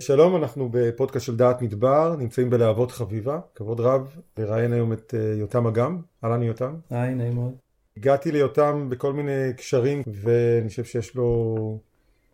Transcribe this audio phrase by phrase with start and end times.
[0.00, 5.34] שלום, אנחנו בפודקאסט של דעת מדבר, נמצאים בלהבות חביבה, כבוד רב לראיין היום את אה,
[5.38, 6.74] יותם אגם, אהלן יותם.
[6.90, 7.54] היי, נעים מאוד.
[7.96, 11.80] הגעתי ליותם בכל מיני קשרים ואני חושב שיש לו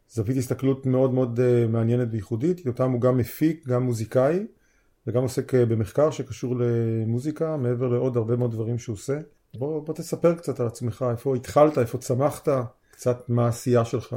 [0.08, 2.66] זווית הסתכלות מאוד מאוד אה, מעניינת וייחודית.
[2.66, 4.46] יותם הוא גם מפיק, גם מוזיקאי
[5.06, 9.19] וגם עוסק אה, במחקר שקשור למוזיקה, מעבר לעוד הרבה מאוד דברים שהוא עושה.
[9.58, 12.48] בוא, בוא תספר קצת על עצמך, איפה התחלת, איפה צמחת,
[12.90, 14.17] קצת מה העשייה שלך.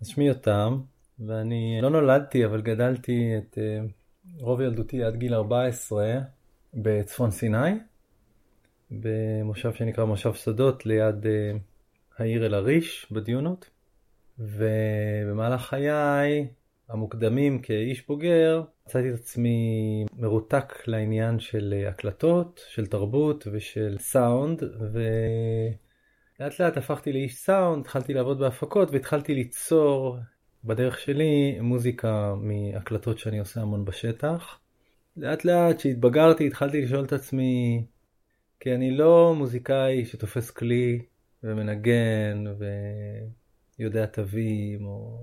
[0.00, 0.80] אז שמי יותם,
[1.26, 3.80] ואני לא נולדתי אבל גדלתי את אה,
[4.38, 6.18] רוב ילדותי עד גיל 14
[6.74, 7.70] בצפון סיני,
[8.90, 11.52] במושב שנקרא מושב שדות ליד אה,
[12.18, 13.70] העיר אל-עריש בדיונות,
[14.38, 16.46] ובמהלך חיי
[16.88, 24.62] המוקדמים כאיש בוגר מצאתי את עצמי מרותק לעניין של אה, הקלטות, של תרבות ושל סאונד,
[24.92, 30.18] ולאט לאט הפכתי לאיש סאונד, התחלתי לעבוד בהפקות והתחלתי ליצור
[30.64, 34.58] בדרך שלי מוזיקה מהקלטות שאני עושה המון בשטח.
[35.16, 37.84] לאט לאט כשהתבגרתי התחלתי לשאול את עצמי,
[38.60, 41.02] כי אני לא מוזיקאי שתופס כלי
[41.42, 42.44] ומנגן
[43.78, 45.18] ויודע תווים, או...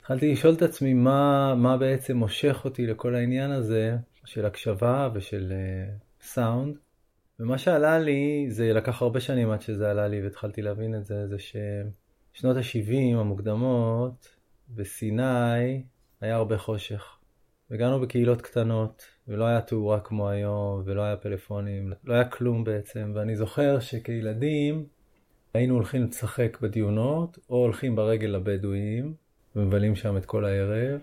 [0.00, 5.52] התחלתי לשאול את עצמי מה, מה בעצם מושך אותי לכל העניין הזה של הקשבה ושל
[5.52, 6.76] uh, סאונד.
[7.40, 11.26] ומה שעלה לי, זה לקח הרבה שנים עד שזה עלה לי והתחלתי להבין את זה,
[11.26, 14.35] זה ששנות ה-70 המוקדמות,
[14.68, 15.82] בסיני
[16.20, 17.18] היה הרבה חושך.
[17.70, 23.12] וגרנו בקהילות קטנות, ולא היה תאורה כמו היום, ולא היה פלאפונים, לא היה כלום בעצם.
[23.14, 24.86] ואני זוכר שכילדים
[25.54, 29.14] היינו הולכים לשחק בדיונות, או הולכים ברגל לבדואים,
[29.56, 31.00] ומבלים שם את כל הערב,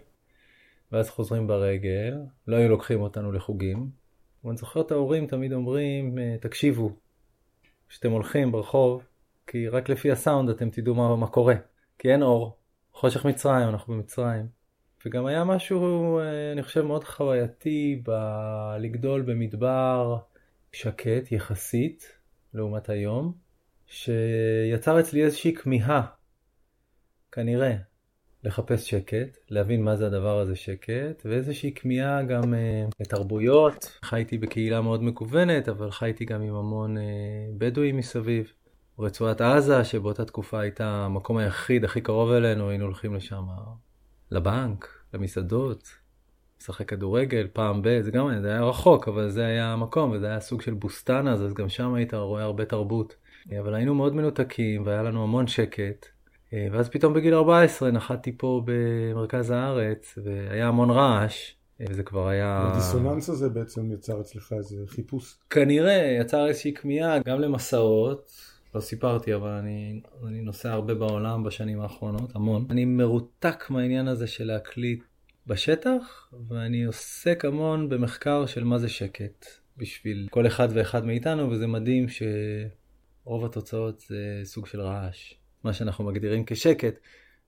[0.92, 2.18] ואז חוזרים ברגל,
[2.48, 3.90] לא היו לוקחים אותנו לחוגים.
[4.44, 6.92] ואני זוכר את ההורים תמיד אומרים, תקשיבו,
[7.90, 9.04] כשאתם הולכים ברחוב,
[9.48, 11.56] כי רק לפי הסאונד אתם תדעו מה, מה קורה,
[12.00, 12.58] כי אין אור.
[12.94, 14.48] חושך מצרים, אנחנו במצרים.
[15.06, 20.18] וגם היה משהו, אה, אני חושב, מאוד חווייתי בלגדול במדבר
[20.72, 22.18] שקט יחסית,
[22.54, 23.34] לעומת היום,
[23.88, 26.02] שיצר אצלי איזושהי כמיהה,
[27.32, 27.76] כנראה,
[28.44, 34.00] לחפש שקט, להבין מה זה הדבר הזה שקט, ואיזושהי כמיהה גם אה, לתרבויות.
[34.04, 37.04] חייתי בקהילה מאוד מקוונת, אבל חייתי גם עם המון אה,
[37.58, 38.54] בדואים מסביב.
[39.00, 43.44] רצועת עזה, שבאותה תקופה הייתה המקום היחיד הכי קרוב אלינו, היינו הולכים לשם
[44.32, 45.90] לבנק, למסעדות,
[46.62, 48.02] לשחק כדורגל, פעם ב...
[48.02, 51.44] זה גם זה היה רחוק, אבל זה היה המקום, וזה היה סוג של בוסטן אז,
[51.44, 53.16] אז גם שם היית רואה הרבה תרבות.
[53.60, 56.06] אבל היינו מאוד מנותקים, והיה לנו המון שקט.
[56.72, 61.54] ואז פתאום בגיל 14 נחתתי פה במרכז הארץ, והיה המון רעש.
[61.90, 62.72] וזה כבר היה...
[62.72, 65.38] הדיסוננס הזה בעצם יצר אצלך איזה חיפוש.
[65.50, 68.32] כנראה, יצר איזושהי כמיהה גם למסעות,
[68.76, 72.66] לא סיפרתי, אבל אני, אני נוסע הרבה בעולם בשנים האחרונות, המון.
[72.70, 75.04] אני מרותק מהעניין הזה של להקליט
[75.48, 79.46] בשטח, ואני עוסק המון במחקר של מה זה שקט
[79.78, 86.04] בשביל כל אחד ואחד מאיתנו, וזה מדהים שרוב התוצאות זה סוג של רעש, מה שאנחנו
[86.04, 87.00] מגדירים כשקט.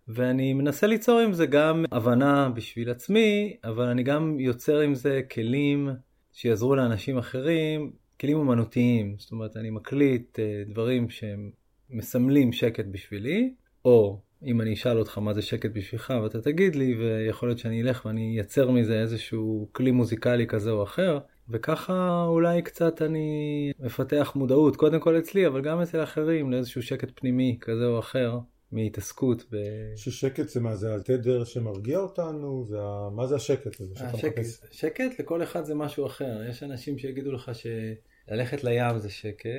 [0.08, 5.22] ואני מנסה ליצור עם זה גם הבנה בשביל עצמי, אבל אני גם יוצר עם זה
[5.32, 5.90] כלים
[6.34, 11.52] שיעזרו לאנשים אחרים כלים אומנותיים, זאת אומרת אני מקליט אה, דברים שהם
[11.90, 13.54] מסמלים שקט בשבילי,
[13.86, 17.82] או אם אני אשאל אותך מה זה שקט בשבילך ואתה תגיד לי, ויכול להיות שאני
[17.82, 24.32] אלך ואני אייצר מזה איזשהו כלי מוזיקלי כזה או אחר, וככה אולי קצת אני מפתח
[24.36, 28.40] מודעות, קודם כל אצלי, אבל גם אצל אחרים, לאיזשהו שקט פנימי כזה או אחר.
[28.72, 29.58] מהתעסקות ב...
[29.96, 30.76] ששקט זה מה?
[30.76, 32.66] זה התדר שמרגיע אותנו?
[32.70, 33.10] זה ה...
[33.12, 33.94] מה זה השקט הזה?
[34.06, 36.44] השקט, שקט לכל אחד זה משהו אחר.
[36.50, 39.50] יש אנשים שיגידו לך שללכת לים זה שקט,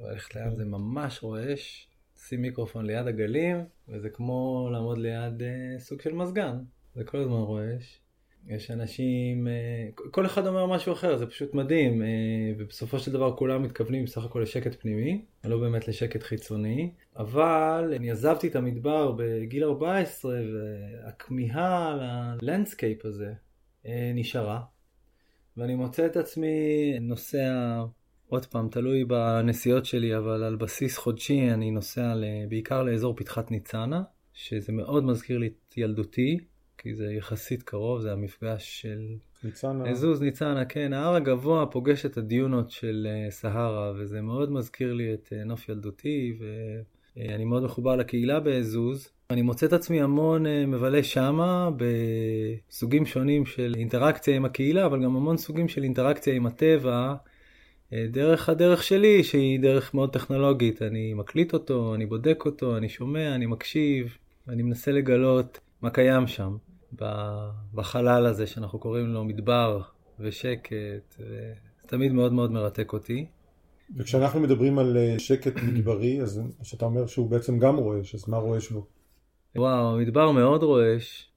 [0.00, 1.88] ללכת לים זה ממש רועש.
[2.28, 6.56] שים מיקרופון ליד הגלים, וזה כמו לעמוד ליד אה, סוג של מזגן.
[6.94, 8.00] זה כל הזמן רועש.
[8.48, 12.08] יש אנשים, אה, כל אחד אומר משהו אחר, זה פשוט מדהים, אה,
[12.58, 18.10] ובסופו של דבר כולם מתכוונים בסך הכל לשקט פנימי, לא באמת לשקט חיצוני, אבל אני
[18.10, 21.96] עזבתי את המדבר בגיל 14, והכמיהה
[22.42, 23.32] ל landscape הזה
[23.86, 24.60] אה, נשארה,
[25.56, 26.56] ואני מוצא את עצמי
[27.00, 27.82] נוסע,
[28.28, 32.14] עוד פעם, תלוי בנסיעות שלי, אבל על בסיס חודשי אני נוסע
[32.48, 34.02] בעיקר לאזור פתחת ניצנה,
[34.34, 36.38] שזה מאוד מזכיר לי את ילדותי.
[36.82, 38.98] כי זה יחסית קרוב, זה המפגש של...
[39.44, 39.84] ניצנה.
[39.84, 45.14] עזוז, ניצנה, כן, ההר הגבוה פוגש את הדיונות של uh, סהרה, וזה מאוד מזכיר לי
[45.14, 49.08] את uh, נוף ילדותי, ואני uh, מאוד מחובר לקהילה בעזוז.
[49.30, 55.16] אני מוצא את עצמי המון מבלה שמה בסוגים שונים של אינטראקציה עם הקהילה, אבל גם
[55.16, 57.14] המון סוגים של אינטראקציה עם הטבע.
[57.92, 63.34] דרך הדרך שלי, שהיא דרך מאוד טכנולוגית, אני מקליט אותו, אני בודק אותו, אני שומע,
[63.34, 64.16] אני מקשיב,
[64.48, 66.56] אני מנסה לגלות מה קיים שם.
[67.74, 69.80] בחלל הזה שאנחנו קוראים לו מדבר
[70.20, 71.54] ושקט, וזה
[71.86, 73.26] תמיד מאוד מאוד מרתק אותי.
[73.96, 78.36] וכשאנחנו מדברים על אה, שקט מדברי, אז שאתה אומר שהוא בעצם גם רועש, אז מה
[78.36, 78.86] רועש בו?
[79.56, 81.28] וואו, המדבר מאוד רועש.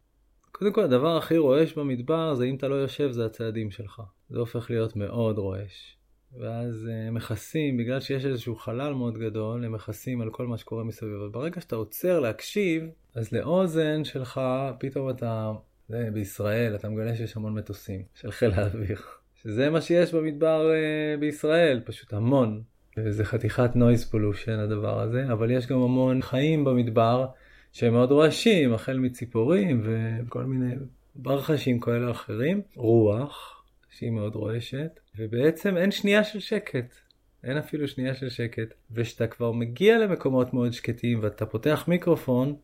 [0.52, 4.02] קודם כל, הדבר הכי רועש במדבר זה אם אתה לא יושב, זה הצעדים שלך.
[4.30, 5.98] זה הופך להיות מאוד רועש.
[6.40, 10.58] ואז הם אה, מכסים, בגלל שיש איזשהו חלל מאוד גדול, הם מכסים על כל מה
[10.58, 11.14] שקורה מסביב.
[11.14, 12.84] אבל ברגע שאתה עוצר להקשיב,
[13.16, 14.42] אז לאוזן שלך,
[14.80, 15.52] פתאום אתה,
[15.90, 18.98] זה, בישראל, אתה מגלה שיש המון מטוסים של חיל האוויר.
[19.36, 22.62] שזה מה שיש במדבר uh, בישראל, פשוט המון.
[22.98, 27.26] וזה חתיכת noise pollution הדבר הזה, אבל יש גם המון חיים במדבר
[27.72, 30.76] שהם מאוד רועשים, החל מציפורים וכל מיני
[31.16, 32.62] ברחשים כאלה אחרים.
[32.76, 36.96] רוח, שהיא מאוד רועשת, ובעצם אין שנייה של שקט.
[37.44, 38.74] אין אפילו שנייה של שקט.
[38.92, 42.56] וכשאתה כבר מגיע למקומות מאוד שקטים ואתה פותח מיקרופון,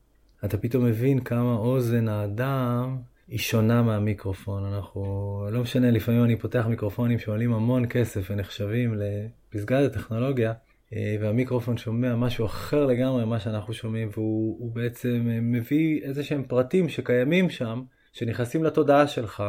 [0.45, 2.97] אתה פתאום מבין כמה אוזן האדם
[3.27, 4.65] היא שונה מהמיקרופון.
[4.65, 10.53] אנחנו, לא משנה, לפעמים אני פותח מיקרופונים שעולים המון כסף ונחשבים לפסגת הטכנולוגיה,
[10.93, 16.89] אה, והמיקרופון שומע משהו אחר לגמרי ממה שאנחנו שומעים, והוא בעצם מביא איזה שהם פרטים
[16.89, 17.81] שקיימים שם,
[18.13, 19.43] שנכנסים לתודעה שלך,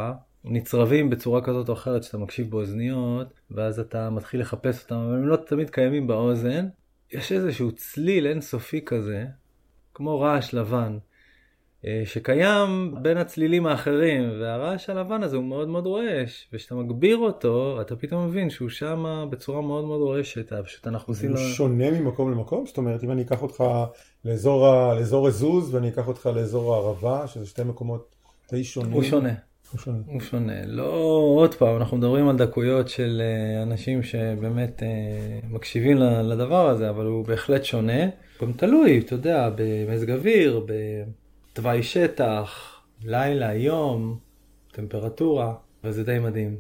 [0.45, 5.29] נצרבים בצורה כזאת או אחרת שאתה מקשיב באוזניות, ואז אתה מתחיל לחפש אותם, אבל הם
[5.29, 6.69] לא תמיד קיימים באוזן.
[7.13, 9.27] יש איזשהו צליל אינסופי כזה,
[9.95, 10.99] כמו רעש לבן,
[11.87, 17.81] אה, שקיים בין הצלילים האחרים, והרעש הלבן הזה הוא מאוד מאוד רועש, וכשאתה מגביר אותו,
[17.81, 21.31] אתה פתאום מבין שהוא שם בצורה מאוד מאוד רועשת, פשוט אנחנו עושים.
[21.31, 22.67] הוא שונה ממקום למקום?
[22.67, 23.65] זאת אומרת, אם אני אקח אותך
[24.25, 24.95] לאזור, ה...
[24.95, 28.15] לאזור הזוז ואני אקח אותך לאזור הערבה, שזה שתי מקומות
[28.51, 28.93] די שונים.
[28.93, 29.35] הוא שונה.
[29.73, 29.99] הוא שונה.
[30.07, 30.67] הוא שונה.
[30.67, 30.93] לא,
[31.37, 34.89] עוד פעם, אנחנו מדברים על דקויות של אה, אנשים שבאמת אה,
[35.51, 38.03] מקשיבים לדבר הזה, אבל הוא בהחלט שונה.
[38.43, 40.73] גם תלוי, אתה יודע, במזג אוויר, ב...
[41.53, 44.19] תוואי שטח, לילה, יום,
[44.73, 45.55] טמפרטורה,
[45.85, 46.57] וזה די מדהים.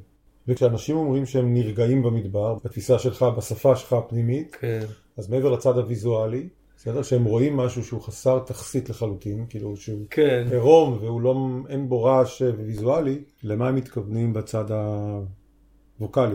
[0.48, 4.84] וכשאנשים אומרים שהם נרגעים במדבר, בתפיסה שלך, בשפה שלך הפנימית, כן.
[5.16, 6.48] אז מעבר לצד הוויזואלי,
[6.82, 7.02] בסדר?
[7.02, 10.46] שהם רואים משהו שהוא חסר תכסית לחלוטין, כאילו שהוא כן.
[10.50, 14.64] עירום והוא לא, אין בו רעש ויזואלי, למה הם מתכוונים בצד
[16.00, 16.34] הווקאלי?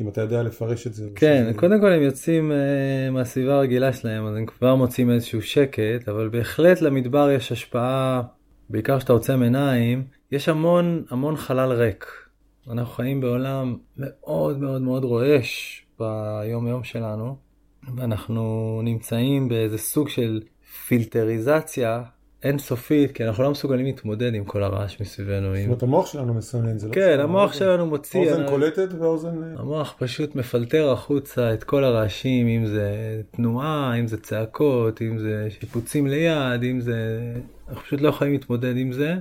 [0.00, 1.08] אם אתה יודע לפרש את זה.
[1.14, 6.08] כן, קודם כל הם יוצאים uh, מהסביבה הרגילה שלהם, אז הם כבר מוצאים איזשהו שקט,
[6.08, 8.22] אבל בהחלט למדבר יש השפעה,
[8.70, 12.06] בעיקר כשאתה עוצם עיניים, יש המון המון חלל ריק.
[12.70, 17.43] אנחנו חיים בעולם מאוד מאוד מאוד רועש ביום יום שלנו,
[17.96, 20.40] ואנחנו נמצאים באיזה סוג של
[20.86, 22.02] פילטריזציה
[22.44, 25.54] אינסופית, כי אנחנו לא מסוגלים להתמודד עם כל הרעש מסביבנו.
[25.56, 26.92] זאת אומרת, המוח שלנו מסנן, זה לא...
[26.92, 28.20] כן, המוח שלנו מוציא...
[28.20, 29.42] האוזן קולטת והאוזן...
[29.42, 32.90] אה, המוח פשוט מפלטר החוצה את כל הרעשים, אם זה
[33.30, 37.32] תנועה, אם זה צעקות, אם זה שיפוצים ליד, אם זה...
[37.68, 39.14] אנחנו פשוט לא יכולים להתמודד עם זה.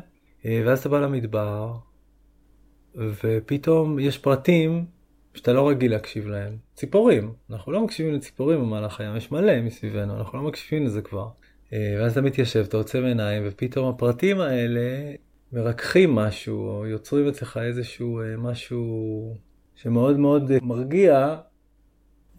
[0.45, 1.73] אה, ואז אתה בא למדבר,
[2.95, 4.85] ופתאום יש פרטים
[5.33, 6.57] שאתה לא רגיל להקשיב להם.
[6.75, 11.27] ציפורים, אנחנו לא מקשיבים לציפורים במהלך הים, יש מלא מסביבנו, אנחנו לא מקשיבים לזה כבר.
[11.73, 15.13] אה, ואז אתה מתיישב, אתה עוצם עיניים, ופתאום הפרטים האלה
[15.53, 19.35] מרככים משהו, או יוצרים אצלך איזשהו אה, משהו
[19.75, 21.35] שמאוד מאוד מרגיע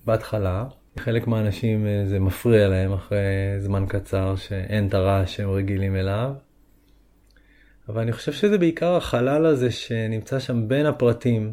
[0.04, 0.64] בהתחלה.
[0.98, 3.18] חלק מהאנשים אה, זה מפריע להם אחרי
[3.58, 6.32] זמן קצר שאין את הרעש שהם רגילים אליו.
[7.88, 11.52] אבל אני חושב שזה בעיקר החלל הזה שנמצא שם בין הפרטים,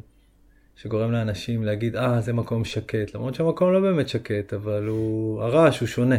[0.81, 5.79] שגורם לאנשים להגיד, אה, זה מקום שקט, למרות שהמקום לא באמת שקט, אבל הוא, הרעש
[5.79, 6.15] הוא שונה.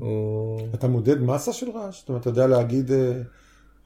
[0.00, 0.58] או...
[0.74, 2.00] אתה מודד מסה של רעש?
[2.00, 3.12] זאת אומרת, אתה יודע להגיד, אה,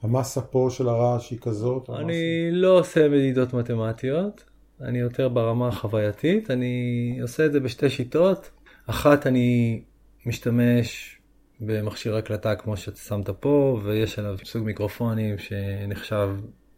[0.01, 1.89] המסה פה של הרעש היא כזאת?
[1.89, 4.43] אני לא עושה מדידות מתמטיות,
[4.81, 8.51] אני יותר ברמה החווייתית, אני עושה את זה בשתי שיטות.
[8.87, 9.81] אחת, אני
[10.25, 11.17] משתמש
[11.59, 16.29] במכשיר הקלטה כמו שאתה שמת פה, ויש עליו סוג מיקרופונים שנחשב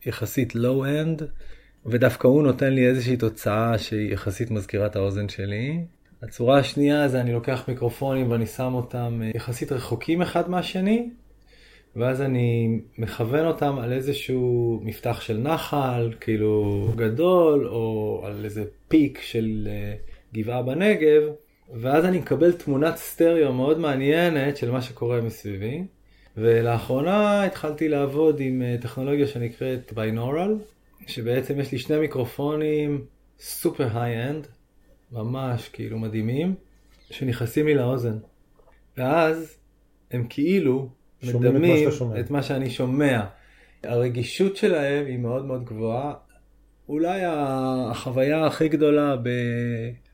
[0.05, 1.23] יחסית low-end,
[1.85, 5.79] ודווקא הוא נותן לי איזושהי תוצאה שהיא יחסית מזכירה את האוזן שלי.
[6.23, 11.09] הצורה השנייה זה אני לוקח מיקרופונים ואני שם אותם אה, יחסית רחוקים אחד מהשני,
[11.95, 19.19] ואז אני מכוון אותם על איזשהו מפתח של נחל, כאילו גדול, או על איזה פיק
[19.21, 19.93] של אה,
[20.33, 21.23] גבעה בנגב,
[21.73, 25.83] ואז אני מקבל תמונת סטריאו מאוד מעניינת של מה שקורה מסביבי.
[26.37, 30.55] ולאחרונה התחלתי לעבוד עם אה, טכנולוגיה שנקראת binaural,
[31.07, 33.05] שבעצם יש לי שני מיקרופונים
[33.39, 34.47] super high-end,
[35.11, 36.55] ממש כאילו מדהימים,
[37.09, 38.17] שנכנסים לי לאוזן.
[38.97, 39.57] ואז
[40.11, 40.89] הם כאילו
[41.23, 43.25] מדמים את מה, את מה שאני שומע.
[43.83, 46.13] הרגישות שלהם היא מאוד מאוד גבוהה.
[46.89, 49.15] אולי החוויה הכי גדולה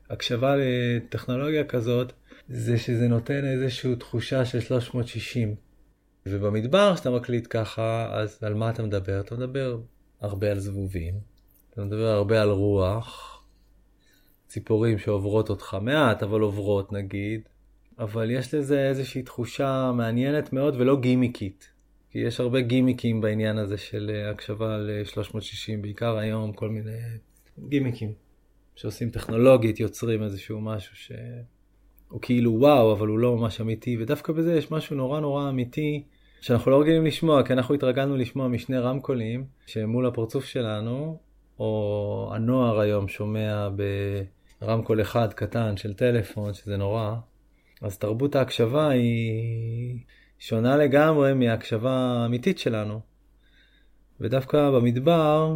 [0.08, 2.12] בהקשבה לטכנולוגיה כזאת,
[2.48, 5.54] זה שזה נותן איזושהי תחושה של 360.
[6.26, 9.20] ובמדבר, כשאתה מקליט ככה, אז על מה אתה מדבר?
[9.20, 9.78] אתה מדבר
[10.20, 11.14] הרבה על זבובים,
[11.70, 13.42] אתה מדבר הרבה על רוח,
[14.48, 17.40] ציפורים שעוברות אותך מעט, אבל עוברות נגיד,
[17.98, 21.70] אבל יש לזה איזושהי תחושה מעניינת מאוד ולא גימיקית.
[22.10, 26.98] כי יש הרבה גימיקים בעניין הזה של אה, הקשבה ל-360, בעיקר היום כל מיני
[27.68, 28.12] גימיקים
[28.76, 34.54] שעושים טכנולוגית, יוצרים איזשהו משהו שהוא כאילו וואו, אבל הוא לא ממש אמיתי, ודווקא בזה
[34.54, 36.02] יש משהו נורא נורא אמיתי
[36.40, 41.18] שאנחנו לא רגילים לשמוע, כי אנחנו התרגלנו לשמוע משני רמקולים שמול הפרצוף שלנו,
[41.58, 43.68] או הנוער היום שומע
[44.60, 47.16] ברמקול אחד קטן של טלפון, שזה נורא,
[47.82, 49.98] אז תרבות ההקשבה היא
[50.38, 53.00] שונה לגמרי מההקשבה האמיתית שלנו.
[54.20, 55.54] ודווקא במדבר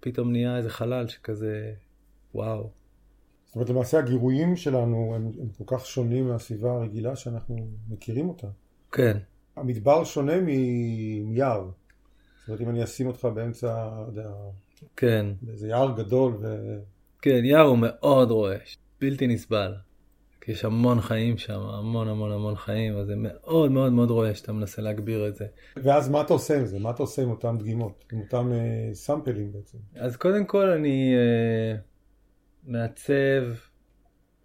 [0.00, 1.72] פתאום נהיה איזה חלל שכזה,
[2.34, 2.70] וואו.
[3.46, 8.46] זאת אומרת, למעשה הגירויים שלנו הם, הם כל כך שונים מהסביבה הרגילה שאנחנו מכירים אותה.
[8.92, 9.18] כן.
[9.56, 11.68] המדבר שונה מיער.
[12.40, 14.30] זאת אומרת, אם אני אשים אותך באמצע, יודע,
[14.96, 15.26] כן.
[15.42, 16.76] באיזה יער גדול ו...
[17.22, 19.74] כן, יער הוא מאוד רועש, בלתי נסבל.
[20.40, 24.34] כי יש המון חיים שם, המון המון המון חיים, אז זה מאוד מאוד מאוד רואה
[24.34, 25.46] שאתה מנסה להגביר את זה.
[25.76, 26.78] ואז מה אתה עושה עם זה?
[26.78, 28.04] מה אתה עושה עם אותם דגימות?
[28.12, 29.78] עם אותם אה, סאמפלים בעצם?
[29.94, 31.76] אז קודם כל אני אה,
[32.66, 33.42] מעצב,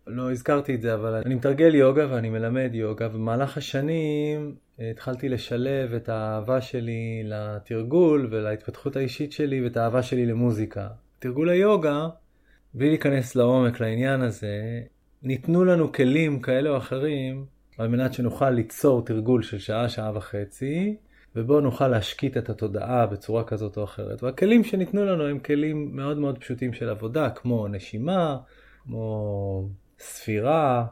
[0.08, 4.56] לא הזכרתי את זה, אבל אני מתרגל יוגה ואני מלמד יוגה, ובמהלך השנים
[4.92, 10.88] התחלתי לשלב את האהבה שלי לתרגול ולהתפתחות האישית שלי ואת האהבה שלי למוזיקה.
[11.20, 12.08] תרגול היוגה,
[12.74, 14.82] בלי להיכנס לעומק לעניין הזה,
[15.24, 17.46] ניתנו לנו כלים כאלה או אחרים
[17.78, 20.96] על מנת שנוכל ליצור תרגול של שעה, שעה וחצי,
[21.36, 24.24] ובו נוכל להשקיט את התודעה בצורה כזאת או אחרת.
[24.24, 28.38] והכלים שניתנו לנו הם כלים מאוד מאוד פשוטים של עבודה, כמו נשימה,
[28.84, 29.70] כמו
[30.00, 30.86] ספירה,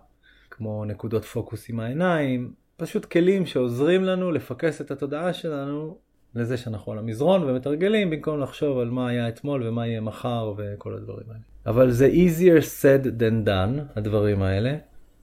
[0.51, 5.97] כמו נקודות פוקוס עם העיניים, פשוט כלים שעוזרים לנו לפקס את התודעה שלנו
[6.35, 10.93] לזה שאנחנו על המזרון ומתרגלים במקום לחשוב על מה היה אתמול ומה יהיה מחר וכל
[10.93, 11.39] הדברים האלה.
[11.65, 14.75] אבל זה easier said than done, הדברים האלה,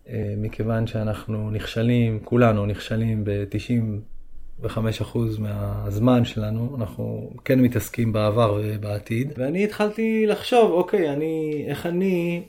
[0.09, 9.33] אה, מכיוון שאנחנו נכשלים, כולנו נכשלים ב-95% מהזמן שלנו, אנחנו כן מתעסקים בעבר ובעתיד.
[9.37, 12.43] ואני התחלתי לחשוב, אוקיי, אני, איך אני,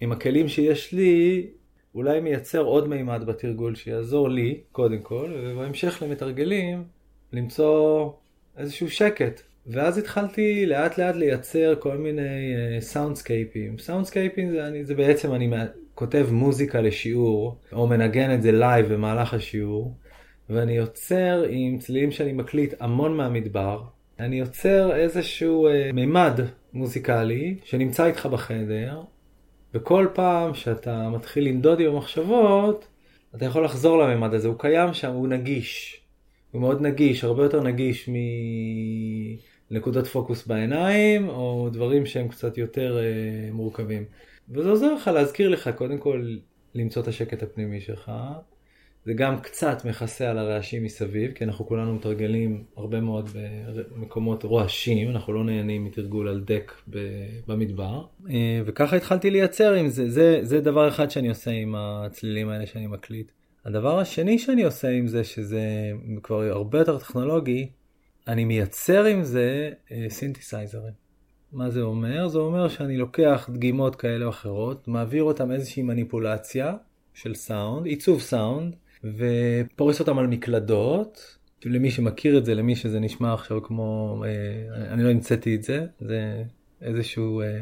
[0.00, 1.46] עם הכלים שיש לי,
[1.94, 6.84] אולי מייצר עוד מימד בתרגול שיעזור לי, קודם כל, ובהמשך למתרגלים,
[7.32, 8.10] למצוא
[8.58, 9.40] איזשהו שקט.
[9.68, 13.74] ואז התחלתי לאט לאט לייצר כל מיני סאונדסקייפים.
[13.78, 15.50] אה, סאונדסקייפים זה, זה בעצם אני
[15.94, 19.94] כותב מוזיקה לשיעור, או מנגן את זה live במהלך השיעור,
[20.50, 23.82] ואני יוצר עם צלילים שאני מקליט המון מהמדבר.
[24.20, 26.40] אני יוצר איזשהו אה, מימד
[26.72, 29.00] מוזיקלי שנמצא איתך בחדר,
[29.74, 32.86] וכל פעם שאתה מתחיל לנדוד עם המחשבות,
[33.34, 36.00] אתה יכול לחזור למימד הזה, הוא קיים שם, הוא נגיש.
[36.50, 38.10] הוא מאוד נגיש, הרבה יותר נגיש
[39.70, 44.04] מנקודות פוקוס בעיניים, או דברים שהם קצת יותר אה, מורכבים.
[44.50, 46.36] וזה עוזר לך להזכיר לך, קודם כל,
[46.74, 48.12] למצוא את השקט הפנימי שלך.
[49.04, 53.30] זה גם קצת מכסה על הרעשים מסביב, כי אנחנו כולנו מתרגלים הרבה מאוד
[53.94, 56.72] במקומות רועשים, אנחנו לא נהנים מתרגול על דק
[57.46, 58.04] במדבר.
[58.30, 62.66] אה, וככה התחלתי לייצר עם זה, זה, זה דבר אחד שאני עושה עם הצלילים האלה
[62.66, 63.32] שאני מקליט.
[63.64, 65.60] הדבר השני שאני עושה עם זה, שזה
[66.22, 67.68] כבר הרבה יותר טכנולוגי,
[68.28, 71.08] אני מייצר עם זה אה, סינתסייזרים.
[71.52, 72.28] מה זה אומר?
[72.28, 76.74] זה אומר שאני לוקח דגימות כאלה או אחרות, מעביר אותם איזושהי מניפולציה
[77.14, 81.38] של סאונד, עיצוב סאונד, ופורס אותם על מקלדות.
[81.64, 85.86] למי שמכיר את זה, למי שזה נשמע עכשיו כמו, אה, אני לא המצאתי את זה,
[86.00, 86.42] זה
[86.82, 87.60] איזשהו אה,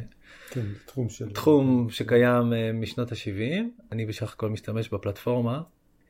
[0.50, 1.30] כן, תחום, של...
[1.30, 3.64] תחום שקיים אה, משנות ה-70.
[3.92, 5.60] אני בסך הכל משתמש בפלטפורמה.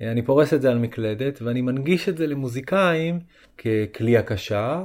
[0.00, 3.20] אני פורס את זה על מקלדת ואני מנגיש את זה למוזיקאים
[3.58, 4.84] ככלי הקשה,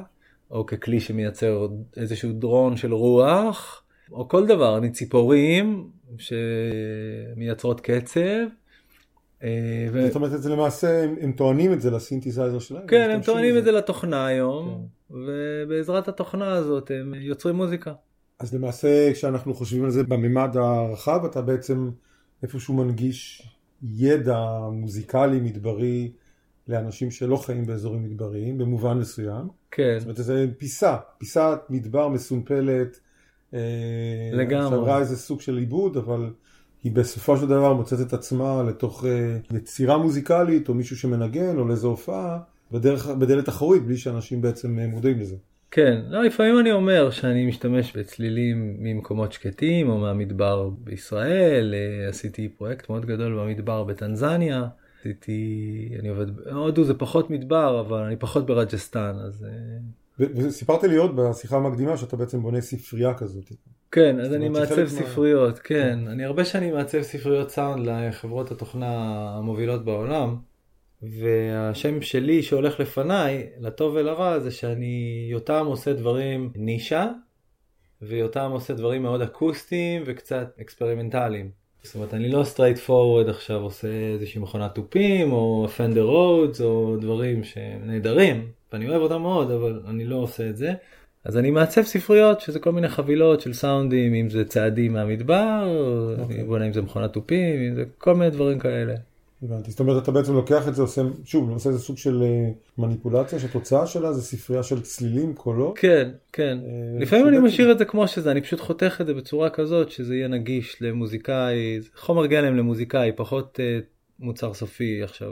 [0.51, 1.67] או ככלי שמייצר
[1.97, 8.47] איזשהו דרון של רוח, או כל דבר, אני ציפורים שמייצרות קצב.
[9.43, 10.07] אה, ו...
[10.07, 12.87] זאת אומרת, זה למעשה, הם, הם טוענים את זה לסינתסייזר שלהם.
[12.87, 15.15] כן, הם טוענים את זה לתוכנה היום, כן.
[15.15, 17.93] ובעזרת התוכנה הזאת הם יוצרים מוזיקה.
[18.39, 21.89] אז למעשה, כשאנחנו חושבים על זה בממד הרחב, אתה בעצם
[22.43, 23.47] איפשהו מנגיש
[23.83, 24.39] ידע
[24.71, 26.11] מוזיקלי מדברי
[26.67, 29.47] לאנשים שלא חיים באזורים מדבריים במובן מסוים.
[29.71, 29.95] כן.
[29.99, 32.99] זאת אומרת, זה פיסה, פיסת מדבר מסומפלת.
[33.53, 33.59] אה,
[34.33, 34.69] לגמרי.
[34.69, 36.29] שעברה איזה סוג של עיבוד, אבל
[36.83, 41.67] היא בסופו של דבר מוצאת את עצמה לתוך אה, יצירה מוזיקלית, או מישהו שמנגן, או
[41.67, 42.39] לאיזו הופעה,
[42.71, 45.35] בדרך, בדלת אחורית, בלי שאנשים בעצם אה, מודעים לזה.
[45.71, 51.73] כן, לא, לפעמים אני אומר שאני משתמש בצלילים ממקומות שקטים או מהמדבר בישראל,
[52.09, 54.67] עשיתי פרויקט מאוד גדול במדבר בטנזניה,
[54.99, 59.45] עשיתי, אני עובד, הודו זה פחות מדבר, אבל אני פחות ברג'סטן, אז...
[60.19, 63.51] וסיפרת לי עוד בשיחה המקדימה שאתה בעצם בונה ספרייה כזאת.
[63.91, 65.59] כן, אז אני מעצב ספריות, מה...
[65.63, 65.99] כן.
[66.07, 68.87] אני הרבה שנים מעצב ספריות סאונד לחברות התוכנה
[69.37, 70.35] המובילות בעולם,
[71.01, 77.07] והשם שלי שהולך לפניי, לטוב ולרע, זה שאני יותם עושה דברים נישה,
[78.01, 81.49] ויותם עושה דברים מאוד אקוסטיים וקצת אקספרימנטליים.
[81.83, 87.43] זאת אומרת, אני לא straightforward עכשיו עושה איזושהי מכונת תופים, או Fender Rhodes, או דברים
[87.43, 90.73] שהם נהדרים, ואני אוהב אותם מאוד, אבל אני לא עושה את זה.
[91.25, 95.67] אז אני מעצב ספריות שזה כל מיני חבילות של סאונדים אם זה צעדים מהמדבר,
[96.17, 96.21] okay.
[96.21, 96.43] אוקיי.
[96.43, 98.93] בוא נראה אם זה מכונת תופים, אם זה כל מיני דברים כאלה.
[99.43, 102.49] הבנתי, זאת אומרת אתה בעצם לוקח את זה, עושה, שוב, עושה איזה סוג של אה,
[102.77, 105.77] מניפולציה, שהתוצאה שלה זה ספרייה של צלילים, קולות.
[105.77, 106.57] כן, כן.
[106.65, 109.91] אה, לפעמים אני משאיר את זה כמו שזה, אני פשוט חותך את זה בצורה כזאת
[109.91, 113.79] שזה יהיה נגיש למוזיקאי, חומר גלם למוזיקאי, פחות אה,
[114.19, 115.31] מוצר סופי עכשיו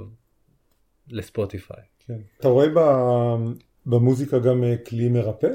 [1.10, 1.84] לספוטיפיי.
[2.08, 2.18] כן.
[2.40, 2.68] אתה רואה
[3.86, 5.48] במוזיקה גם כלי מרפא?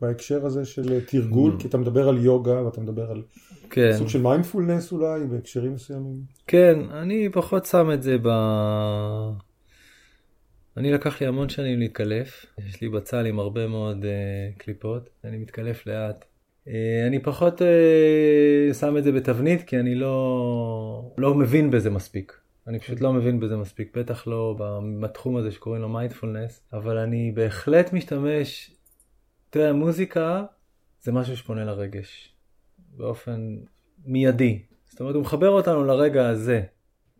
[0.00, 1.60] בהקשר הזה של תרגול, ממ.
[1.62, 3.22] כי אתה מדבר על יוגה ואתה מדבר על
[3.70, 3.92] כן.
[3.92, 6.16] סוג של מיינדפולנס אולי בהקשרים מסוימים.
[6.46, 8.28] כן, אני פחות שם את זה ב...
[10.76, 15.36] אני לקח לי המון שנים להתקלף, יש לי בצל עם הרבה מאוד אה, קליפות, אני
[15.36, 16.24] מתקלף לאט.
[16.64, 16.70] אה,
[17.06, 22.32] אני פחות אה, שם את זה בתבנית כי אני לא, לא מבין בזה מספיק.
[22.66, 24.56] אני פשוט לא מבין בזה מספיק, בטח לא
[25.00, 28.75] בתחום הזה שקוראים לו מיינדפולנס, אבל אני בהחלט משתמש
[29.56, 30.44] תראה, מוזיקה
[31.02, 32.34] זה משהו שפונה לרגש,
[32.96, 33.56] באופן
[34.06, 34.62] מיידי.
[34.90, 36.62] זאת אומרת, הוא מחבר אותנו לרגע הזה,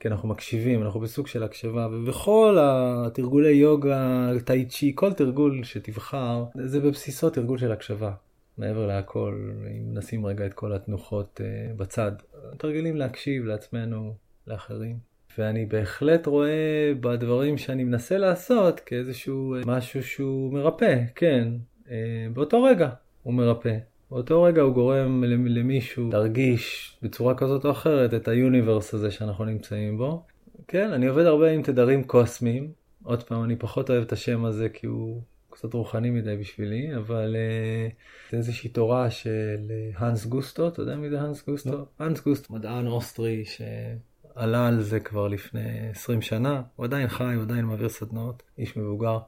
[0.00, 6.44] כי אנחנו מקשיבים, אנחנו בסוג של הקשבה, ובכל התרגולי יוגה, טאי צ'י, כל תרגול שתבחר,
[6.64, 8.12] זה בבסיסו תרגול של הקשבה.
[8.58, 12.12] מעבר להכל, אם נשים רגע את כל התנוחות uh, בצד,
[12.58, 14.14] תרגילים להקשיב לעצמנו,
[14.46, 14.98] לאחרים.
[15.38, 21.48] ואני בהחלט רואה בדברים שאני מנסה לעשות כאיזשהו אה, משהו שהוא מרפא, כן.
[21.90, 21.96] אה,
[22.32, 22.88] באותו רגע
[23.22, 23.76] הוא מרפא.
[24.10, 29.44] באותו רגע הוא גורם למישהו להרגיש בצורה כזאת או אחרת את ה universe הזה שאנחנו
[29.44, 30.22] נמצאים בו.
[30.68, 32.72] כן, אני עובד הרבה עם תדרים קוסמיים.
[33.02, 37.36] עוד פעם, אני פחות אוהב את השם הזה כי הוא קצת רוחני מדי בשבילי, אבל
[37.36, 41.72] אה, זה איזושהי תורה של האנס קוסטו, אתה יודע מי זה האנס קוסטו?
[41.72, 41.84] לא.
[41.98, 47.42] האנס קוסטו, מדען אוסטרי שעלה על זה כבר לפני 20 שנה, הוא עדיין חי, הוא
[47.42, 49.18] עדיין מעביר סדנאות, איש מבוגר.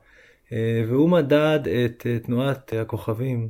[0.52, 3.48] אה, והוא מדד את אה, תנועת הכוכבים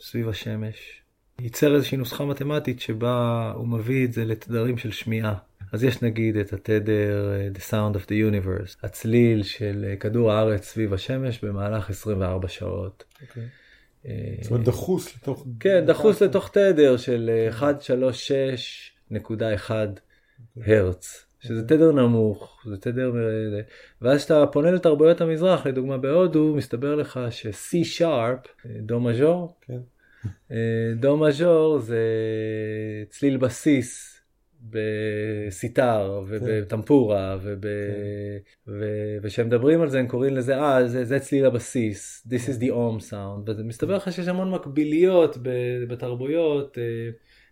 [0.00, 1.02] סביב השמש.
[1.40, 5.34] ייצר איזושהי נוסחה מתמטית שבה הוא מביא את זה לתדרים של שמיעה.
[5.72, 10.64] אז יש נגיד את התדר אה, The Sound of the Universe, הצליל של כדור הארץ
[10.64, 13.04] סביב השמש במהלך 24 שעות.
[13.14, 13.22] Okay.
[13.22, 13.48] אוקיי.
[14.42, 15.46] זאת אומרת דחוס לתוך...
[15.60, 17.30] כן, דחוס לתוך תדר של
[19.10, 19.70] 136.1
[20.66, 21.29] הרץ.
[21.40, 23.12] שזה תדר נמוך, זה תדר,
[24.02, 29.80] ואז כשאתה פונה לתרבויות המזרח, לדוגמה בהודו, מסתבר לך ש-C sharp, דו מז'ור, כן.
[30.96, 32.04] דו מז'ור זה
[33.10, 34.20] צליל בסיס
[34.62, 37.62] בסיטר ובטמפורה וב...
[37.62, 38.72] כן.
[39.22, 43.10] וכשמדברים על זה הם קוראים לזה אה זה, זה צליל הבסיס this is the arm
[43.10, 45.36] sound ומסתבר לך שיש המון מקביליות
[45.88, 47.10] בתרבויות אה,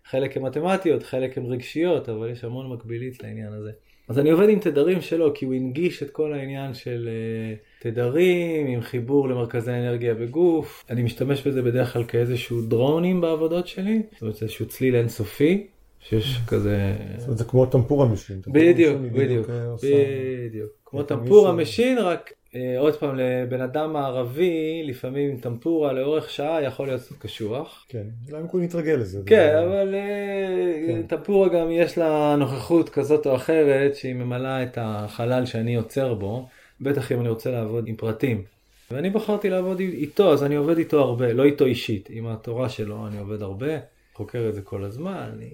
[0.09, 3.71] חלק הן מתמטיות, חלק הן רגשיות, אבל יש המון מקבילית לעניין הזה.
[4.07, 8.67] אז אני עובד עם תדרים שלו, כי הוא הנגיש את כל העניין של אה, תדרים
[8.67, 10.85] עם חיבור למרכזי אנרגיה בגוף.
[10.89, 15.67] אני משתמש בזה בדרך כלל כאיזשהו דרונים בעבודות שלי, זאת אומרת איזשהו צליל אינסופי,
[15.99, 16.95] שיש כזה...
[17.17, 18.41] זאת אומרת זה כמו טנפורה machine.
[18.47, 19.47] בדיוק, בדיוק,
[19.83, 20.71] בדיוק.
[20.85, 22.33] כמו טמפורה משין, רק
[22.77, 27.85] עוד פעם, לבן אדם מערבי, לפעמים טנפורה לאורך שעה יכול להיות קצת קשוח.
[27.89, 29.19] כן, אולי הוא נתרגל לזה.
[29.25, 31.01] כן, אבל אה, כן.
[31.07, 36.47] טמפורה גם יש לה נוכחות כזאת או אחרת שהיא ממלאה את החלל שאני יוצר בו,
[36.81, 38.43] בטח אם אני רוצה לעבוד עם פרטים.
[38.91, 43.07] ואני בחרתי לעבוד איתו, אז אני עובד איתו הרבה, לא איתו אישית, עם התורה שלו
[43.07, 43.77] אני עובד הרבה,
[44.13, 45.49] חוקר את זה כל הזמן, אני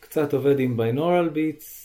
[0.00, 1.83] קצת עובד עם ביינורל ביטס,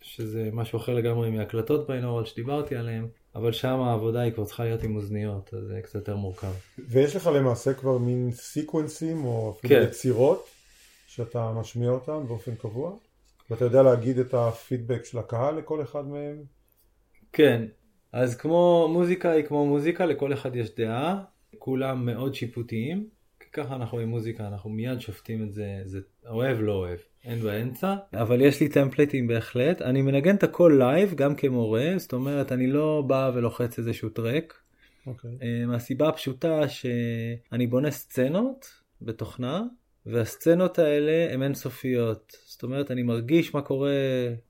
[0.00, 3.08] שזה משהו אחר לגמרי מהקלטות ביינורל שדיברתי עליהם.
[3.34, 6.52] אבל שם העבודה היא כבר צריכה להיות עם אוזניות, אז זה קצת יותר מורכב.
[6.78, 9.82] ויש לך למעשה כבר מין סיקוונסים או אפילו כן.
[9.88, 10.46] יצירות
[11.06, 12.96] שאתה משמיע אותם באופן קבוע?
[13.50, 16.42] ואתה יודע להגיד את הפידבק של הקהל לכל אחד מהם?
[17.32, 17.66] כן,
[18.12, 21.22] אז כמו מוזיקה היא כמו מוזיקה, לכל אחד יש דעה,
[21.58, 23.08] כולם מאוד שיפוטיים,
[23.40, 26.98] כי ככה אנחנו עם מוזיקה, אנחנו מיד שופטים את זה, זה אוהב לא אוהב.
[27.24, 29.82] אין באמצע, אבל יש לי טמפליטים בהחלט.
[29.82, 34.52] אני מנגן את הכל live גם כמורה, זאת אומרת אני לא בא ולוחץ איזשהו track.
[34.52, 35.06] אוקיי.
[35.06, 35.30] אוקיי.
[35.42, 38.66] אה, מהסיבה הפשוטה שאני בונה סצנות
[39.02, 39.62] בתוכנה,
[40.06, 42.36] והסצנות האלה הן אינסופיות.
[42.46, 43.90] זאת אומרת אני מרגיש מה קורה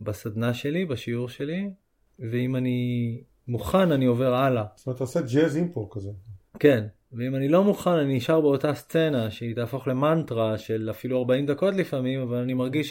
[0.00, 1.70] בסדנה שלי, בשיעור שלי,
[2.18, 4.64] ואם אני מוכן אני עובר הלאה.
[4.76, 6.10] זאת אומרת, אתה עושה ג'אז אימפור כזה.
[6.58, 11.46] כן, ואם אני לא מוכן אני נשאר באותה סצנה שהיא תהפוך למנטרה של אפילו 40
[11.46, 12.90] דקות לפעמים, אבל אני מרגיש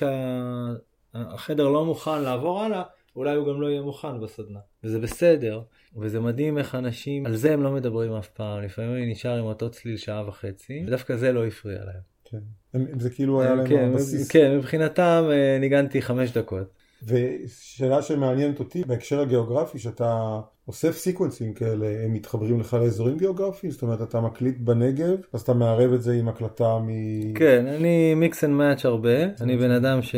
[1.13, 1.71] שהחדר שה...
[1.71, 2.83] לא מוכן לעבור הלאה,
[3.15, 4.59] אולי הוא גם לא יהיה מוכן בסדנה.
[4.83, 5.61] וזה בסדר,
[5.97, 9.45] וזה מדהים איך אנשים, על זה הם לא מדברים אף פעם, לפעמים אני נשאר עם
[9.45, 12.09] אותו צליל שעה וחצי, ודווקא זה לא הפריע להם.
[12.25, 14.31] כן, זה כאילו היה להם כן, הבסיס.
[14.31, 16.67] כן, מבחינתם אה, ניגנתי חמש דקות.
[17.03, 23.71] ושאלה שמעניינת אותי בהקשר הגיאוגרפי, שאתה אוסף סיקוונסים כאלה, הם מתחברים לך לאזורים גיאוגרפיים?
[23.71, 26.87] זאת אומרת, אתה מקליט בנגב, אז אתה מערב את זה עם הקלטה מ...
[27.33, 30.15] כן, אני mix and match הרבה, אני בן אדם ש...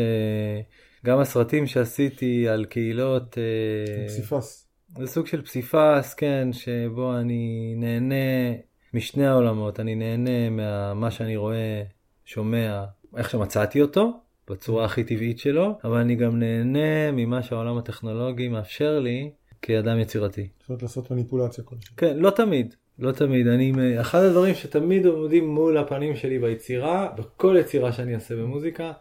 [1.05, 3.37] גם הסרטים שעשיתי על קהילות...
[3.37, 4.67] אה, פסיפס.
[4.97, 8.55] זה סוג של פסיפס, כן, שבו אני נהנה
[8.93, 11.83] משני העולמות, אני נהנה ממה שאני רואה,
[12.25, 12.83] שומע,
[13.17, 14.11] איך שמצאתי אותו,
[14.49, 19.31] בצורה הכי טבעית שלו, אבל אני גם נהנה ממה שהעולם הטכנולוגי מאפשר לי
[19.62, 20.47] כאדם יצירתי.
[20.60, 21.95] זאת אומרת לעשות מניפולציה כלשהי.
[21.97, 22.76] כן, לא תמיד.
[23.00, 23.47] לא תמיד.
[23.47, 28.91] אני, אחד הדברים שתמיד עומדים מול הפנים שלי ביצירה, בכל יצירה שאני אעשה במוזיקה,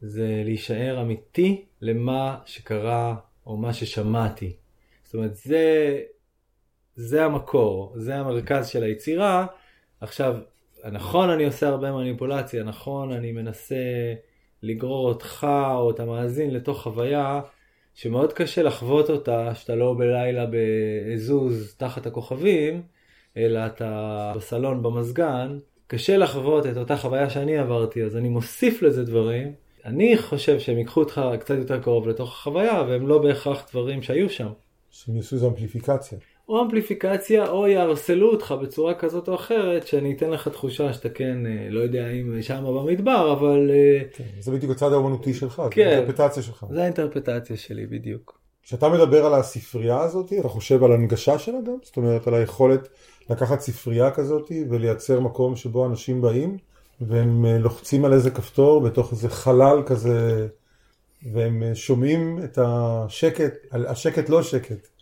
[0.00, 3.14] זה להישאר אמיתי למה שקרה
[3.46, 4.56] או מה ששמעתי.
[5.04, 5.98] זאת אומרת, זה,
[6.96, 9.46] זה המקור, זה המרכז של היצירה.
[10.00, 10.36] עכשיו,
[10.92, 13.74] נכון אני עושה הרבה מניפולציה, נכון אני מנסה
[14.62, 17.40] לגרור אותך או את המאזין לתוך חוויה
[17.94, 22.82] שמאוד קשה לחוות אותה, שאתה לא בלילה בעזוז תחת הכוכבים,
[23.36, 25.58] אלא אתה בסלון במזגן.
[25.86, 29.52] קשה לחוות את אותה חוויה שאני עברתי, אז אני מוסיף לזה דברים.
[29.84, 34.30] אני חושב שהם ייקחו אותך קצת יותר קרוב לתוך החוויה, והם לא בהכרח דברים שהיו
[34.30, 34.48] שם.
[34.90, 36.18] שהם יעשו איזו אמפליפיקציה.
[36.48, 41.46] או אמפליפיקציה, או יערסלו אותך בצורה כזאת או אחרת, שאני אתן לך תחושה שאתה כן,
[41.46, 43.70] אה, לא יודע אם שם במדבר, אבל...
[43.70, 46.66] אה, כן, זה בדיוק הצד האומנותי שלך, כן, זה האינטרפטציה שלך.
[46.70, 48.38] זה האינטרפטציה שלי בדיוק.
[48.62, 51.76] כשאתה מדבר על הספרייה הזאת, אתה חושב על הנגשה שלה גם?
[51.82, 52.88] זאת אומרת, על היכולת
[53.30, 56.56] לקחת ספרייה כזאת ולייצר מקום שבו אנשים באים,
[57.00, 60.48] והם אה, לוחצים על איזה כפתור בתוך איזה חלל כזה,
[61.32, 64.93] והם שומעים את השקט, השקט לא שקט.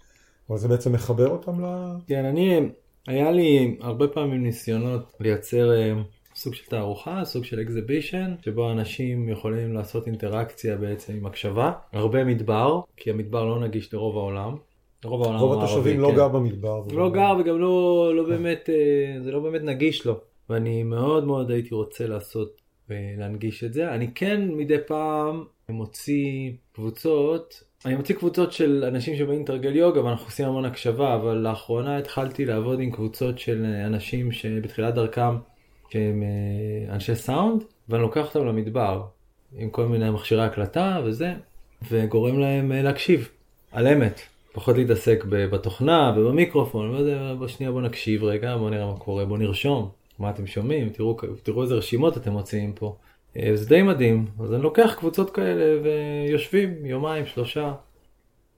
[0.50, 1.66] אבל זה בעצם מחבר אותם ל...
[2.06, 2.60] כן, אני,
[3.06, 5.92] היה לי הרבה פעמים ניסיונות לייצר אה,
[6.34, 11.72] סוג של תערוכה, סוג של exhibition, שבו אנשים יכולים לעשות אינטראקציה בעצם עם הקשבה.
[11.92, 14.56] הרבה מדבר, כי המדבר לא נגיש לרוב העולם.
[15.04, 16.16] רוב העולם רוב התושבים לא כן.
[16.16, 16.82] גר במדבר.
[16.92, 20.20] לא גר וגם לא, לא באמת, אה, זה לא באמת נגיש לו.
[20.50, 23.94] ואני מאוד מאוד הייתי רוצה לעשות ולהנגיש את זה.
[23.94, 30.26] אני כן מדי פעם מוציא קבוצות אני מוציא קבוצות של אנשים שבאים לתרגל יוגה ואנחנו
[30.26, 35.36] עושים המון הקשבה, אבל לאחרונה התחלתי לעבוד עם קבוצות של אנשים שבתחילת דרכם
[35.90, 39.02] שהם אה, אנשי סאונד, ואני לוקח אותם למדבר
[39.56, 41.34] עם כל מיני מכשירי הקלטה וזה,
[41.90, 43.28] וגורם להם אה, להקשיב
[43.72, 44.20] על אמת,
[44.52, 46.96] פחות להתעסק בתוכנה ובמיקרופון,
[47.38, 51.16] בוא שנייה בוא נקשיב רגע, בוא נראה מה קורה, בוא נרשום, מה אתם שומעים, תראו,
[51.42, 52.96] תראו איזה רשימות אתם מוציאים פה.
[53.36, 57.74] אה, זה די מדהים, אז אני לוקח קבוצות כאלה ויושבים יומיים, שלושה,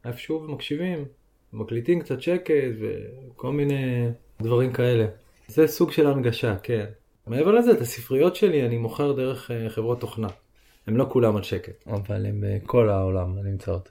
[0.04, 1.04] איפשהו ומקשיבים,
[1.52, 4.08] מקליטים קצת שקט וכל מיני
[4.42, 5.06] דברים כאלה.
[5.48, 6.84] זה סוג של הנגשה, כן.
[7.26, 10.28] מעבר לזה, את הספריות שלי אני מוכר דרך אה, חברות תוכנה.
[10.87, 13.88] הם לא כולם על שקט, אבל הם בכל אה, העולם נמצאות.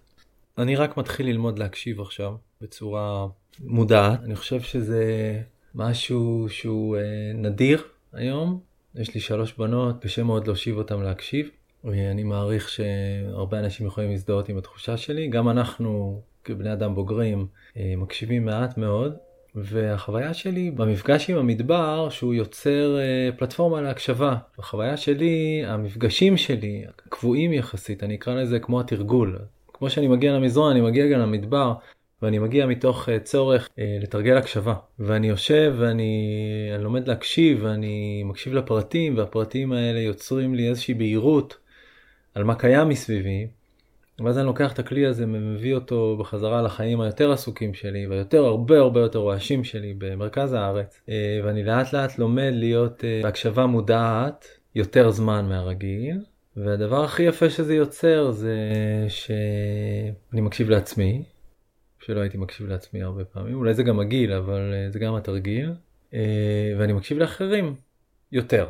[0.58, 3.28] אני רק מתחיל ללמוד להקשיב עכשיו בצורה
[3.60, 4.20] מודעת.
[4.24, 5.42] אני חושב שזה
[5.76, 6.98] משהו שהוא
[7.36, 8.60] נדיר היום,
[8.96, 11.50] יש לי שלוש בנות, קשה מאוד להושיב אותן להקשיב.
[11.86, 15.28] אני מעריך שהרבה אנשים יכולים להזדהות עם התחושה שלי.
[15.28, 19.14] גם אנחנו, כבני אדם בוגרים, אה, מקשיבים מעט מאוד.
[19.56, 24.36] והחוויה שלי במפגש עם המדבר, שהוא יוצר אה, פלטפורמה להקשבה.
[24.58, 29.40] בחוויה שלי, המפגשים שלי, קבועים יחסית, אני אקרא לזה כמו התרגול.
[29.74, 31.74] כמו שאני מגיע למזרון, אני מגיע גם למדבר.
[32.24, 34.74] ואני מגיע מתוך uh, צורך uh, לתרגל הקשבה.
[35.00, 41.58] ואני יושב ואני לומד להקשיב ואני מקשיב לפרטים והפרטים האלה יוצרים לי איזושהי בהירות
[42.36, 43.48] על מה קיים מסביבי.
[44.20, 48.80] ואז אני לוקח את הכלי הזה ומביא אותו בחזרה לחיים היותר עסוקים שלי והיותר הרבה
[48.80, 51.02] הרבה יותר רועשים שלי במרכז הארץ.
[51.06, 51.12] Uh,
[51.44, 56.18] ואני לאט לאט לומד להיות בהקשבה מודעת יותר זמן מהרגיל.
[56.58, 58.58] והדבר הכי יפה שזה יוצר זה
[59.08, 61.24] שאני מקשיב לעצמי,
[62.06, 65.74] שלא הייתי מקשיב לעצמי הרבה פעמים, אולי זה גם הגיל, אבל אה, זה גם התרגיל,
[66.14, 67.76] אה, ואני מקשיב לאחרים
[68.32, 68.70] יותר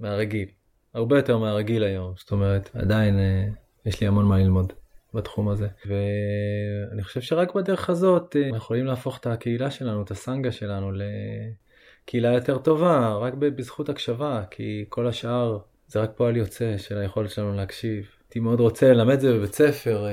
[0.00, 0.48] מהרגיל,
[0.94, 3.48] הרבה יותר מהרגיל היום, זאת אומרת, עדיין אה,
[3.86, 4.72] יש לי המון מה ללמוד
[5.14, 10.92] בתחום הזה, ואני חושב שרק בדרך הזאת יכולים להפוך את הקהילה שלנו, את הסנגה שלנו,
[10.92, 17.30] לקהילה יותר טובה, רק בזכות הקשבה, כי כל השאר זה רק פועל יוצא של היכולת
[17.30, 18.06] שלנו להקשיב.
[18.20, 20.06] הייתי מאוד רוצה ללמד את זה בבית ספר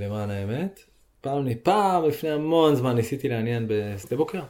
[0.00, 0.91] למען האמת,
[1.22, 4.42] פעם, פעם לפני המון זמן ניסיתי לעניין בשדה בוקר.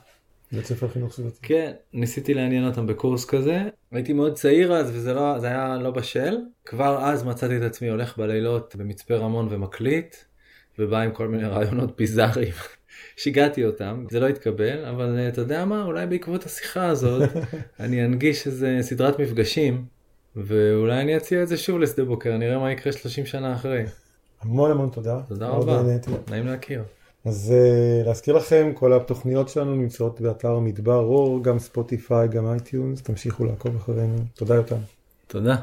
[0.52, 1.38] בית ספר חינוך סביבתי.
[1.42, 3.62] כן, ניסיתי לעניין אותם בקורס כזה.
[3.92, 6.36] הייתי מאוד צעיר אז וזה לא, זה היה לא בשל.
[6.64, 10.16] כבר אז מצאתי את עצמי הולך בלילות במצפה רמון ומקליט,
[10.78, 12.52] ובא עם כל מיני רעיונות ביזאריים.
[13.16, 17.30] שיגעתי אותם, זה לא התקבל, אבל אה, אתה יודע מה, אולי בעקבות השיחה הזאת
[17.80, 19.84] אני אנגיש איזה סדרת מפגשים,
[20.36, 23.84] ואולי אני אציע את זה שוב לשדה בוקר, נראה מה יקרה 30 שנה אחרי.
[24.42, 25.20] המון המון תודה.
[25.28, 25.82] תודה רבה.
[26.30, 26.82] נעים להכיר.
[27.24, 33.02] אז אה, להזכיר לכם, כל התוכניות שלנו נמצאות באתר מדבר אור, גם ספוטיפיי, גם אייטיונס,
[33.02, 34.16] תמשיכו לעקוב אחרינו.
[34.34, 34.76] תודה יותם.
[35.26, 35.56] תודה.